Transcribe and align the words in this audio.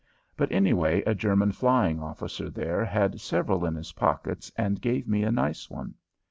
But, 0.35 0.51
anyway, 0.51 1.03
a 1.03 1.13
German 1.13 1.51
flying 1.51 2.01
officer 2.01 2.49
there 2.49 2.83
had 2.83 3.21
several 3.21 3.65
in 3.67 3.75
his 3.75 3.91
pockets 3.91 4.51
and 4.57 4.81
gave 4.81 5.07
me 5.07 5.21
a 5.21 5.31
nice 5.31 5.69
one. 5.69 5.93